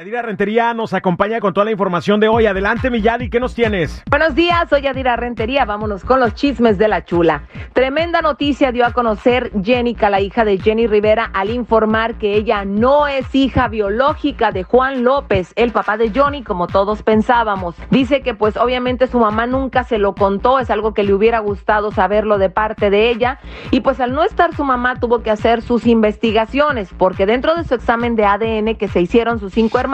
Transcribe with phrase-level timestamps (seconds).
[0.00, 2.46] Yadira Rentería nos acompaña con toda la información de hoy.
[2.46, 4.02] Adelante, Milladi, ¿qué nos tienes?
[4.08, 5.66] Buenos días, soy Yadira Rentería.
[5.66, 7.42] Vámonos con los chismes de la chula.
[7.74, 12.64] Tremenda noticia dio a conocer Jenica, la hija de Jenny Rivera, al informar que ella
[12.64, 17.74] no es hija biológica de Juan López, el papá de Johnny, como todos pensábamos.
[17.90, 21.40] Dice que pues obviamente su mamá nunca se lo contó, es algo que le hubiera
[21.40, 23.38] gustado saberlo de parte de ella.
[23.70, 27.64] Y pues al no estar su mamá tuvo que hacer sus investigaciones, porque dentro de
[27.64, 29.89] su examen de ADN que se hicieron sus cinco hermanos,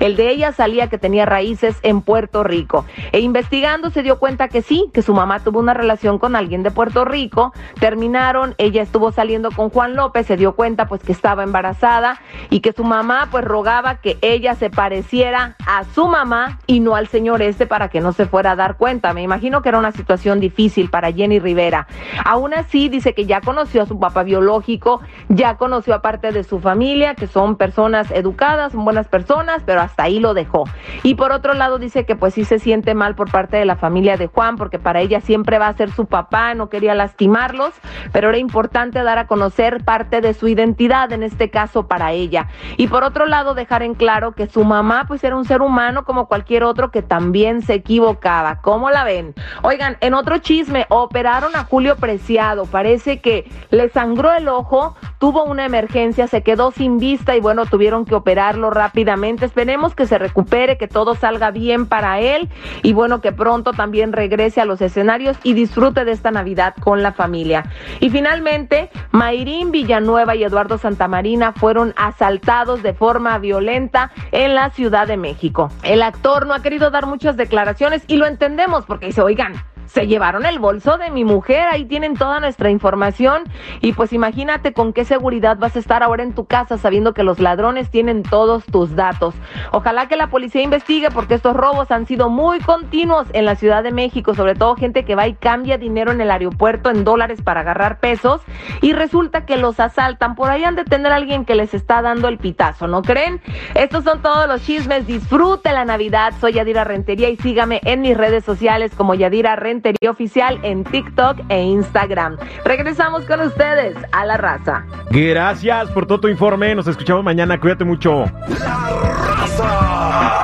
[0.00, 2.84] el de ella salía que tenía raíces en Puerto Rico.
[3.12, 6.62] E investigando se dio cuenta que sí, que su mamá tuvo una relación con alguien
[6.62, 11.12] de Puerto Rico, terminaron, ella estuvo saliendo con Juan López, se dio cuenta pues que
[11.12, 16.58] estaba embarazada y que su mamá pues rogaba que ella se pareciera a su mamá
[16.66, 19.12] y no al señor este para que no se fuera a dar cuenta.
[19.12, 21.86] Me imagino que era una situación difícil para Jenny Rivera.
[22.24, 26.44] Aún así dice que ya conoció a su papá biológico, ya conoció a parte de
[26.44, 30.64] su familia, que son personas educadas, son buenas personas, pero hasta ahí lo dejó.
[31.02, 33.76] Y por otro lado dice que pues sí se siente mal por parte de la
[33.76, 37.74] familia de Juan, porque para ella siempre va a ser su papá, no quería lastimarlos,
[38.10, 42.48] pero era importante dar a conocer parte de su identidad, en este caso para ella.
[42.78, 46.04] Y por otro lado dejar en claro que su mamá pues era un ser humano
[46.04, 48.60] como cualquier otro que también se equivocaba.
[48.62, 49.34] ¿Cómo la ven?
[49.62, 55.44] Oigan, en otro chisme, operaron a Julio Preciado, parece que le sangró el ojo, tuvo
[55.44, 59.44] una emergencia, se quedó sin vista y bueno, tuvieron que operarlo rápidamente.
[59.44, 62.48] Esperemos que se recupere, que todo salga bien para él
[62.82, 67.04] y bueno, que pronto también regrese a los escenarios y disfrute de esta Navidad con
[67.04, 67.70] la familia.
[68.00, 75.06] Y finalmente, Mayrín Villanueva y Eduardo Santamarina fueron asaltados de forma violenta en la Ciudad
[75.06, 75.70] de México.
[75.84, 79.54] El actor no ha querido dar muchas declaraciones y lo entendemos porque dice, oigan,
[79.92, 83.42] se llevaron el bolso de mi mujer, ahí tienen toda nuestra información
[83.82, 87.22] y pues imagínate con qué seguridad vas a estar ahora en tu casa sabiendo que
[87.22, 89.34] los ladrones tienen todos tus datos.
[89.70, 93.82] Ojalá que la policía investigue porque estos robos han sido muy continuos en la Ciudad
[93.82, 97.42] de México, sobre todo gente que va y cambia dinero en el aeropuerto en dólares
[97.42, 98.40] para agarrar pesos
[98.80, 100.36] y resulta que los asaltan.
[100.36, 103.42] Por ahí han de tener a alguien que les está dando el pitazo, ¿no creen?
[103.74, 105.06] Estos son todos los chismes.
[105.06, 106.32] Disfrute la Navidad.
[106.40, 111.38] Soy Yadira Rentería y sígame en mis redes sociales como Yadira Rentería Oficial en TikTok
[111.48, 112.36] e Instagram.
[112.64, 114.84] Regresamos con ustedes a la raza.
[115.10, 116.74] Gracias por todo tu informe.
[116.74, 117.58] Nos escuchamos mañana.
[117.58, 118.24] Cuídate mucho.
[118.60, 120.41] La raza.